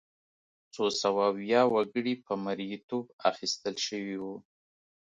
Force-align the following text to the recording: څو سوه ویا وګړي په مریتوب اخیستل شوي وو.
څو 0.73 0.83
سوه 1.01 1.25
ویا 1.39 1.61
وګړي 1.73 2.13
په 2.25 2.33
مریتوب 2.45 3.05
اخیستل 3.31 3.75
شوي 3.87 4.15
وو. 4.23 4.35